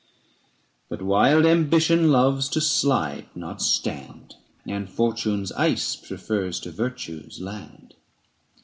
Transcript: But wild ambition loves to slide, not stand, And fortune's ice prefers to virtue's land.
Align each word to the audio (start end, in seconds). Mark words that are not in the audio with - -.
But 0.89 1.03
wild 1.03 1.45
ambition 1.45 2.09
loves 2.11 2.49
to 2.49 2.59
slide, 2.59 3.27
not 3.35 3.61
stand, 3.61 4.33
And 4.65 4.89
fortune's 4.89 5.51
ice 5.51 5.95
prefers 5.95 6.59
to 6.61 6.71
virtue's 6.71 7.39
land. 7.39 7.93